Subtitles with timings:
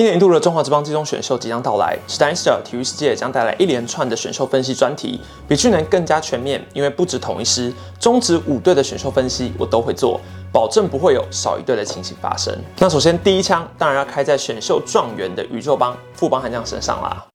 [0.00, 10.18] 一年一度的中华职棒季中选秀即将到来 s t a n s t e r 体育世界将带来一连串的选秀分析专题，比去年更加全面，因为不止统一师，中职五队的选秀分析我都会做，
[10.50, 12.58] 保证不会有少一队的情形发生。
[12.78, 17.26] 那首先第一枪当然要开在选秀状元的宇宙帮富邦悍将身上啦。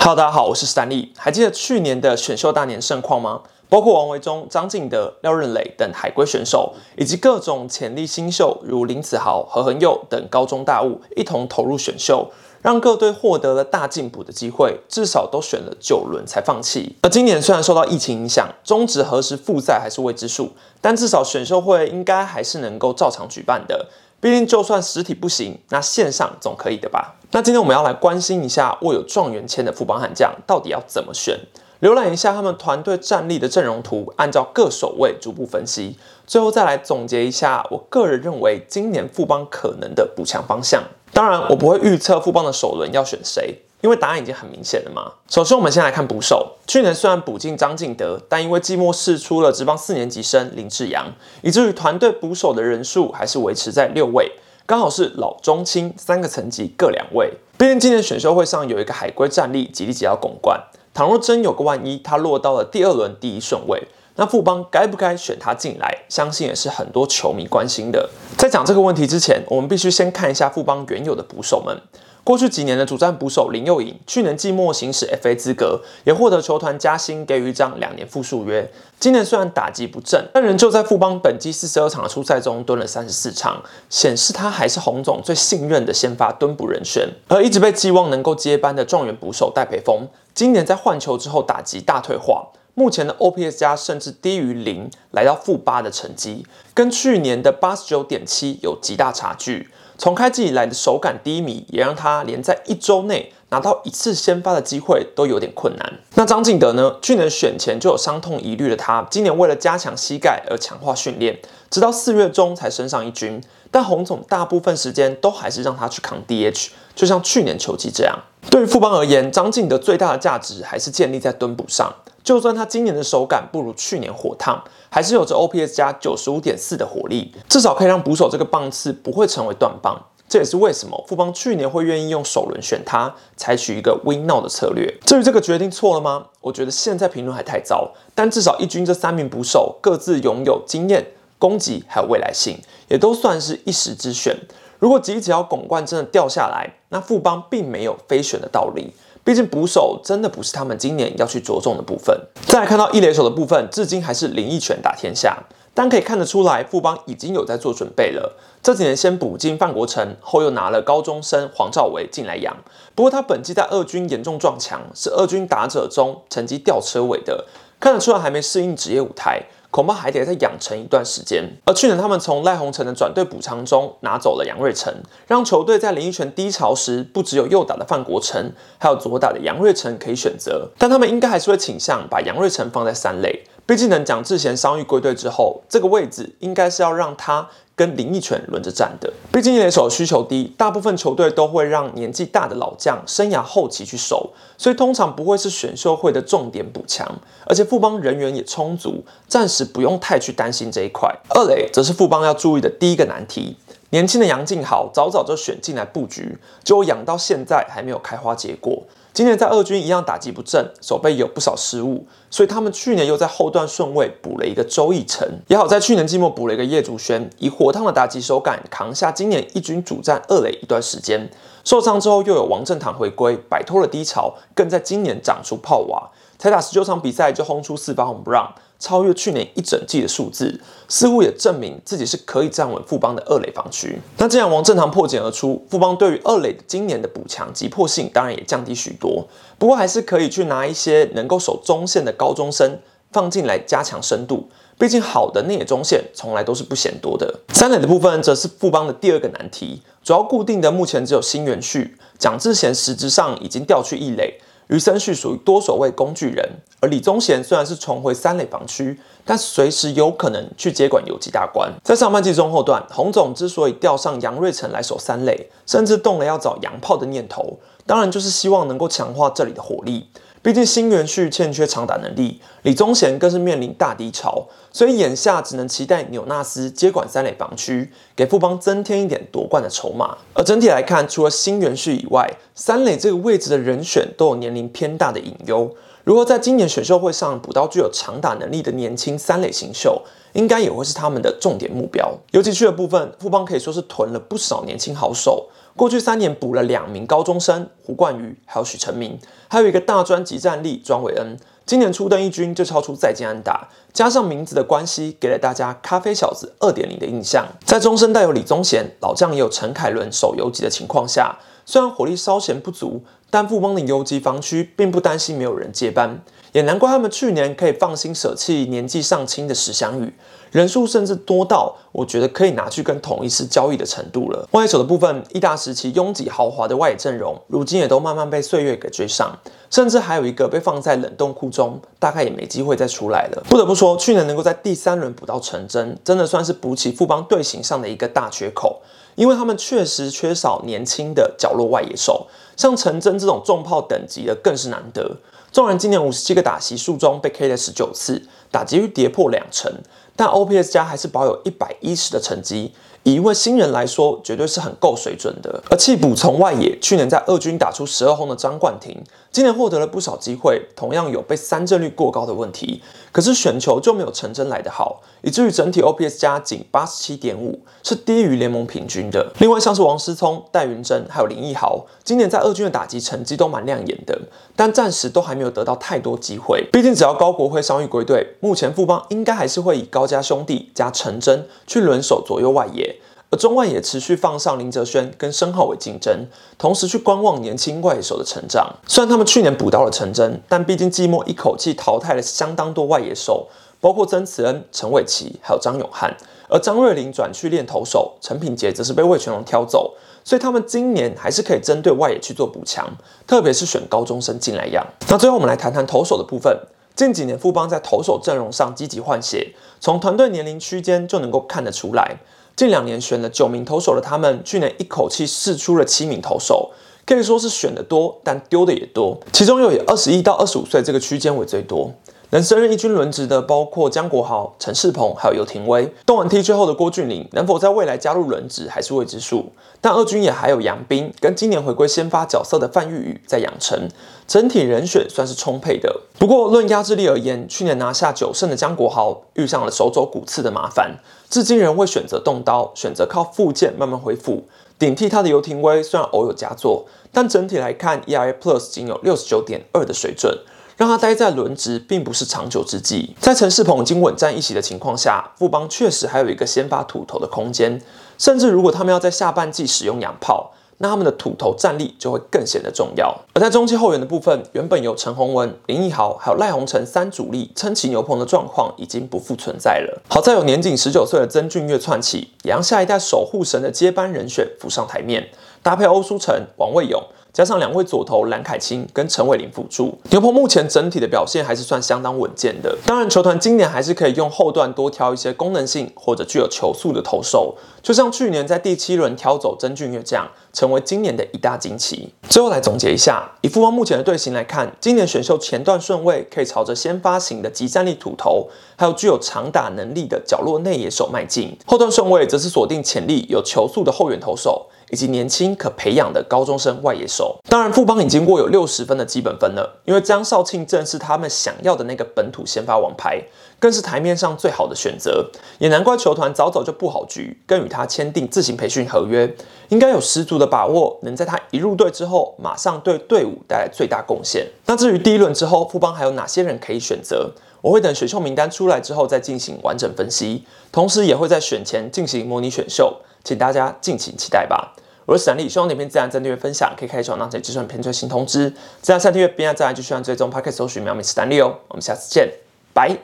[0.00, 1.12] Hello，大家好，我是史丹利。
[1.16, 3.42] 还记得去年的选秀大年盛况吗？
[3.72, 12.30] 包括王维忠、张敬德、廖任磊等海归选手，以及各种潜力新秀如林子豪、何恒佑等高中大物一同投入选秀，
[12.60, 16.94] 让各队获得了大进补的机会，至少都选了九轮才放弃。
[17.00, 20.50] 而今年虽然受到疫情影响，中职何时复赛还是未知数，
[20.82, 23.86] 但至少选秀会应该还是能够照常举办的。
[24.20, 27.16] 毕竟，就算实体不行，那线上总可以的吧？
[27.30, 31.40] 那今天我们要来关心一下握有状元签的富邦悍将到底要怎么选，
[31.82, 40.80] 浏览一下他们团队战力的阵容图，按照各守卫逐步分析，最后再来总结一下我个人认为今年富邦可能的补强方向。
[41.12, 43.62] 当然，我不会预测富邦的首轮要选谁。
[43.80, 45.14] 因为答案已经很明显了嘛。
[45.28, 46.52] 首先，我们先来看捕手。
[46.68, 54.30] 去年虽然补进张敬德，但因为季末试出了职棒四年级生林志扬，以至于团队捕手的人数还是维持在六位，
[54.66, 57.32] 刚好是老中青三个层级各两位。
[57.58, 60.62] 毕竟今年选秀会上有一个海归战力，极力想要拱冠。
[60.94, 63.82] 倘若真有个万一，他落到了第二轮第一顺位，
[64.16, 66.04] 那富邦该不该选他进来？
[66.08, 68.10] 相信也是很多球迷关心的。
[68.36, 71.80] 在讲这个问题之前，我们必须先看一下富邦原有的捕手们。
[72.24, 78.70] 过去几年的主战捕手林佑颖，去年季末行使 FA 资格，也获得球团加薪，给予一张两年复数约。
[79.00, 83.60] 今年虽然打击不振，但仍旧在富邦本季四十二场的初赛中蹲了三十四场，
[83.90, 87.08] 显示他还是洪总最信任的先发蹲捕人选。
[87.26, 99.68] 而一直被寄望能够接班的状元捕手戴培峰，今年在换球之后打击大退化，目前的 OPS 加甚至低于零，来到负八的成绩，跟去年的八十九点七有极大差距。
[99.98, 105.92] 从开季以来的手感低迷，也让他连在一周内拿到一次先发的机会都有点困难。
[106.14, 106.96] 那张敬德呢？
[107.02, 111.38] 去年选前就有伤痛疑虑的他，今年为了加强膝盖而强化训练，
[111.70, 113.40] 直到四月中才升上一军。
[113.70, 118.18] 但洪总大部分时间都还是让他去扛 DH，就像去年球季这样。
[118.50, 121.92] 对于富邦而言，张敬德最大的价值还是建立在蹲补上。
[122.24, 129.98] 就算他今年的手感不如去年火烫，还是有着 OPS 加九十五点四的火力，至少可以让捕手这个棒次不会成为断棒。
[130.32, 134.90] 这也是为什么富邦去年会愿意用首轮选他，采取一个 Win Now 的策略。
[135.04, 136.28] 至于这个决定错了吗？
[136.40, 137.92] 我觉得现在评论还太早。
[138.14, 141.04] 但至少一军这三名捕手各自拥有经验、
[141.38, 144.34] 攻击还有未来性，也都算是一时之选。
[144.78, 148.94] 如果吉只要拱冠真的掉下来，那富邦并没有非选的道理。
[149.22, 152.18] 毕竟捕手真的不是他们今年要去着重的部分。
[152.46, 155.38] 再来看到一垒手的部分，至今还是林奕泉打天下，
[155.74, 158.36] 但可以看得出来，富邦已经有在做准备了。
[158.62, 162.56] 这几年先补进范国成，后又拿了高中生黄兆维进来养。
[162.94, 167.46] 不过他本季在二军严重撞墙，是二军打者中成绩吊车尾的，
[167.80, 169.42] 看得出来还没适应职业舞台。
[169.72, 171.42] 恐怕还得再养成一段时间。
[171.64, 174.94] 而去年他们从赖鸿成的转队补偿中拿走了杨瑞成，
[175.26, 180.68] 让球队在林奕泉低潮时，不只有右打的范国成，还有左打的杨瑞成可以选择。
[180.78, 187.48] 但他们应该还是会倾向把杨瑞成放在三垒，毕竟能蒋志贤伤愈归队之后，这个位置应该是要让他。
[187.74, 197.08] 跟林奕泉轮着站的，毕竟一垒手需求低，大部分球队都会让年纪大的老将生涯后期去守，所以通常不会是选秀会的重点补强，
[197.46, 201.10] 而且富邦人员也充足，暂时不用太去担心这一块。
[201.30, 203.56] 二垒则是富邦要注意的第一个难题，
[203.90, 208.82] 年轻的杨敬豪早早就选进来布局，结果养到现在还没有开花结果。
[209.14, 221.30] 今年在二军一样打击不振，手背有不少失误，所以他们去年又在后段顺位补了一个周奕辰，也好在去年季末补了一个叶祖轩，以火烫的打击手感扛下今年一军主战二垒一段时间。
[221.62, 228.50] 受伤之后又有王正堂回归，摆脱了低潮，更在今年长出炮娃，才打十九场比赛就轰出四发红不让。
[228.82, 234.00] 超越去年一整季的数字，似乎也证明自己是可以站稳富邦的二垒防区。
[234.18, 239.28] 那既然王正堂破茧而出，富邦对于二垒今年的补强急迫性当然也降低许多。
[239.56, 242.80] 不过还是可以去拿一些能够守中线的高中生
[243.12, 244.48] 放进来加强深度。
[244.76, 247.32] 毕竟好的内野中线从来都是不嫌多的。
[247.50, 254.40] 三垒的部分则是富邦的第二个难题，主要固定的目前只有新元旭、蒋志贤，实质上已经调去一垒。
[254.72, 256.48] 余生旭属于多守卫工具人，
[256.80, 261.70] 而李宗贤虽然是重回三垒防区，但随时有可能去接管游击大关。
[261.84, 270.08] 在上半季中后段，洪总之所以调上杨瑞成来守三垒，甚至动了要找洋炮的念头，当然就是希望能够强化这里的火力。
[270.42, 280.18] 毕竟新元旭欠缺长打能力，李宗贤更是面临大低潮，所以眼下只能期待纽纳斯接管三垒防区，给富邦增添一点夺冠的筹码。
[280.34, 285.72] 而整体来看，除了新元旭以外，三垒这个位置的人选都有年龄偏大的隐忧。
[286.02, 290.02] 如何在今年选秀会上补到具有长打能力的年轻三垒新秀，
[290.32, 292.12] 应该也会是他们的重点目标。
[292.30, 295.48] 游击区的部分，富邦可以说是囤了不少年轻好手。
[295.74, 299.18] 过去三年补了两名高中生，胡冠宇还有许成明，
[299.48, 301.36] 还有一个大专级战力庄伟恩。
[301.64, 307.46] 今年初登一军就超出再见安打，加上名字的关系，给了大家咖啡小子二点零的印象。
[307.64, 316.22] 在中生带有李宗贤，老将也有陈凯伦守游击的情况下，虽然火力稍显不足，但富邦的游击防区并不担心没有人接班。
[316.52, 320.12] 也难怪他们去年可以放心舍弃年纪尚轻的石祥宇，
[320.50, 324.46] 人数甚至多到我觉得可以拿去跟统一师交易的程度了。
[324.50, 329.34] 外手的部分，一大时期拥挤豪华的外野阵容，如今也都慢慢被岁月给追上，
[329.70, 333.42] 甚至还有一个被放在冷冻库中，大概也没机会再出来了。
[333.48, 338.82] 不得不说，去年能够在第三轮补到陈真，真的算是补起富邦队形上的一个大缺口，
[339.14, 342.26] 因为他们确实缺少年轻的角落外野手，
[342.56, 345.16] 像陈真这种重炮等级的更是难得。
[345.50, 349.70] 纵然今年五十七个打席数中被 K 了十九次，打击率跌破两成，
[350.16, 352.72] 但 OPS 加还是保有一百一十的成绩。
[353.04, 355.62] 以一位新人来说，绝对是很够水准的。
[355.70, 359.02] 而弃补从外野，去年在二军打出十二轰的张冠廷，
[359.32, 362.80] 今年获得了不少机会，同样有被三振率过高的问题。
[363.10, 369.32] 可是选球就没有陈真来的好，以至于整体 OPS 加仅八十七点五，是低于联盟平均的。
[369.38, 374.18] 另外像是王思聪、戴云珍还有林奕豪，今年在二军的打击成绩都蛮亮眼的，
[374.54, 376.64] 但暂时都还没有得到太多机会。
[376.72, 382.91] 毕竟只要高国辉伤愈归队，目前富邦应该还是会以高家兄弟加陈真去轮守左右外野。
[383.32, 386.26] 而中外也持续放上林哲轩跟申浩伟竞争，
[386.58, 388.70] 同时去观望年轻外野手的成长。
[388.86, 393.48] 虽然他们去年补到了陈真，但毕竟季末一口气淘汰了相当多外野手，
[393.80, 396.14] 包括曾慈恩、陈伟奇还有张永汉。
[396.50, 402.86] 而张瑞麟转去练投手，陈品杰则是被魏全龙挑走，所以他们今年还是可以针对外野去做补强，
[403.26, 404.86] 特别是选高中生进来养。
[405.08, 406.54] 那最后我们来谈谈投手的部分。
[406.94, 412.18] 近几年富邦在投手阵容上积极换血，从团队年龄区间就能够看得出来。
[412.54, 416.70] 近两年选了九名投手的他们，去年一口气试出了七名投手，
[417.06, 419.18] 可以说是选的多，但丢的也多。
[419.32, 421.92] 其中又以二十一到二十五岁这个区间为最多。
[422.32, 425.92] 能升任一军轮值的包括江国豪、陈世鹏，还有尤廷威。
[426.06, 429.52] 动完 T 之后的郭俊麟，能否在未来加入轮值还是未知数。
[429.82, 433.86] 但二军也还有杨斌跟今年回归先发角色的范玉宇在养成，
[434.26, 436.00] 整体人选算是充沛的。
[436.18, 444.44] 不过论压制力而言，去年拿下九胜的江国豪遇上了手肘骨刺的麻烦，至今仍会选择动刀，选择靠复健慢慢恢复。
[444.78, 450.38] 顶替他的尤廷威虽然偶有佳作，但整体来看，ERA Plus 仅有六十九点二的水准。
[450.76, 453.14] 让他待在轮值并不是长久之计。
[453.20, 457.80] 在陈世鹏已经稳占一席的情况下，富邦确实还有一个先发土头的空间。
[458.18, 463.16] 甚至如果他们要在下半季使用洋炮，那他们的土头战力就会更显得重要。
[463.34, 470.02] 而在中期后援的部分，原本有陈宏文、林奕豪还有赖鸿成三主力撑起牛棚的状况已经不复存在了。
[470.08, 475.28] 好在有年仅十九岁的曾俊岳窜起，也让下一代守护神的接班人选浮上台面，
[475.62, 477.00] 搭配欧舒成、王卫勇。
[477.32, 482.76] 加上两位左投蓝凯青跟陈伟林辅助，牛棚目前整体的表现还是算相当稳健的。
[482.84, 492.12] 当然，球团今年还是可以用后段多挑一些功能性或者具有球速的投手，就像去年在第七轮挑走曾俊岳这样，成为今年的一大惊奇。
[492.28, 504.66] 最后来总结一下，以富邦目前的队形来看，今年选秀前段顺位可以朝着先发型的集战力土投，还有具有长打能力的角落内野手迈进；后段顺位则是锁定潜力有球速的后援投手。
[504.92, 513.22] 以及年轻可培养的高中生外野手，当然富邦已经过有六十分的基本分了，因为张少庆正是他们想要的那个本土先发王牌，
[513.58, 519.34] 更是台面上最好的选择，也难怪球团早早就布好局，跟与他签订自行培训合约，
[519.72, 524.46] 应该有十足的把握，能在他一入队之后，马上对队伍带来最大贡献。
[524.66, 527.30] 那至于第一轮之后，富邦还有哪些人可以选择，
[527.62, 534.74] 我会等选秀名单出来之后再进行完整分析，同时也会在选前进行模拟选秀，请大家敬请期待吧。
[535.06, 538.50] 我是闪力，希望影片自然订阅分享，可以开启让这里计算片最新通知。
[538.82, 541.56] 自然三订阅，边爱自然就喜欢追踪 Pocket 搜寻苗米斯坦利哦。
[541.68, 542.30] 我们下次见，
[542.74, 542.94] 拜。